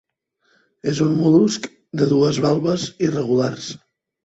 [0.91, 1.69] És un mol·lusc
[2.03, 3.71] de dues valves irregulars.